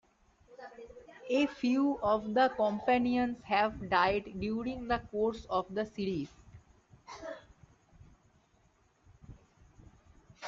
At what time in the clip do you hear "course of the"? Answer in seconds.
5.11-5.85